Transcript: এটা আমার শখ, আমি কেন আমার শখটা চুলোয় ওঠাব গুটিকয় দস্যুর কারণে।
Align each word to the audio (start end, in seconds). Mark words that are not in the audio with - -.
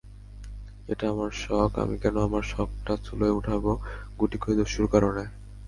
এটা 0.87 1.05
আমার 1.09 1.31
শখ, 1.37 1.71
আমি 1.79 1.95
কেন 1.99 2.15
আমার 2.19 2.43
শখটা 2.43 2.93
চুলোয় 3.03 3.33
ওঠাব 3.33 3.63
গুটিকয় 4.19 4.55
দস্যুর 4.57 4.87
কারণে। 4.87 5.23